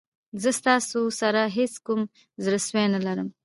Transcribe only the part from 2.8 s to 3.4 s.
نه لرم.